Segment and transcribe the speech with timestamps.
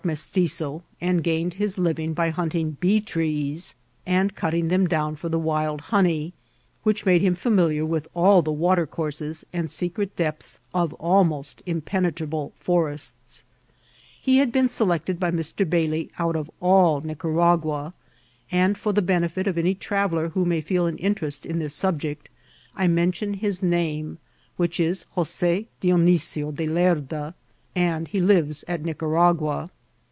[0.03, 0.65] I.— 3 E <0t IWCIDBITTI or TRATXL.
[0.65, 3.75] MmldttOj and gained hia living by hnntii^ bee trees,
[4.07, 6.33] aad cutting them down fcMr the wild honey,
[6.81, 12.51] which made him ^■"M^»«> with all the water oonraes and secret depthi of afanoet in^netraUe
[12.59, 13.43] forests*
[14.19, 15.69] He had been selected by Mr.
[15.69, 17.93] Bailey out of all Nicaragua;
[18.51, 21.71] and for the bene fit of any traveller who may feel an interest in tfiis
[21.73, 22.27] sob 'ject|
[22.75, 24.17] I mention his namci
[24.57, 27.35] which is Jos6 Dimisio ds Lerda,
[27.75, 29.69] and he lives at Nioaragoa.